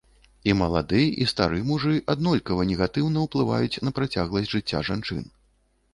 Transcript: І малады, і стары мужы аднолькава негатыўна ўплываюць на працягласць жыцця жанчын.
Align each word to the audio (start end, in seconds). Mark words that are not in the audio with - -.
І 0.51 0.53
малады, 0.61 1.01
і 1.25 1.27
стары 1.31 1.59
мужы 1.67 1.93
аднолькава 2.15 2.65
негатыўна 2.71 3.27
ўплываюць 3.27 3.81
на 3.87 3.97
працягласць 4.01 4.53
жыцця 4.55 4.79
жанчын. 4.89 5.21